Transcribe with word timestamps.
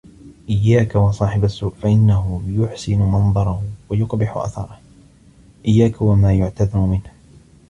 إياك 0.49 0.95
وصاحب 0.95 1.43
السوء 1.43 1.73
فإنه 1.81 2.43
يحسن 2.47 2.99
منظره 2.99 3.63
ويقبح 3.89 4.37
أثره 4.37 4.79
إياك 5.67 6.01
وما 6.01 6.33
يعتذر 6.33 6.79
منه 6.79 7.11